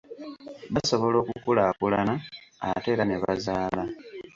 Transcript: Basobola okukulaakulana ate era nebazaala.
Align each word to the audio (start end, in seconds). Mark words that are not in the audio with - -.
Basobola 0.73 1.15
okukulaakulana 1.19 2.13
ate 2.67 2.87
era 2.93 3.03
nebazaala. 3.07 3.83